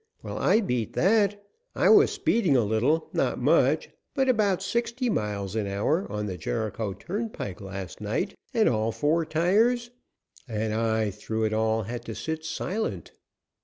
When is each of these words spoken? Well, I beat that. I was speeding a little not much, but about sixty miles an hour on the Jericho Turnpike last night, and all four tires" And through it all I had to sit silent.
Well, 0.23 0.39
I 0.39 0.61
beat 0.61 0.93
that. 0.93 1.45
I 1.75 1.89
was 1.89 2.11
speeding 2.11 2.57
a 2.57 2.63
little 2.63 3.11
not 3.13 3.37
much, 3.37 3.91
but 4.15 4.27
about 4.27 4.63
sixty 4.63 5.11
miles 5.11 5.55
an 5.55 5.67
hour 5.67 6.11
on 6.11 6.25
the 6.25 6.39
Jericho 6.39 6.93
Turnpike 6.93 7.61
last 7.61 8.01
night, 8.01 8.33
and 8.51 8.67
all 8.67 8.91
four 8.91 9.25
tires" 9.27 9.91
And 10.47 11.13
through 11.13 11.43
it 11.43 11.53
all 11.53 11.81
I 11.83 11.87
had 11.87 12.05
to 12.05 12.15
sit 12.15 12.43
silent. 12.45 13.11